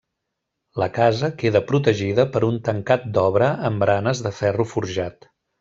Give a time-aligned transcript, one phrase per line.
[0.83, 5.33] La casa queda protegida per un tancat d'obra amb baranes de ferro forjat.